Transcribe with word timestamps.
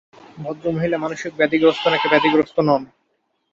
ভদ্রমহিলা 0.37 0.97
মানসিক 0.97 1.31
ব্যাধিগ্রস্ত 1.39 1.83
নাকি 1.87 2.07
ব্যাধিগ্রস্ত 2.09 2.57
নন। 2.67 2.81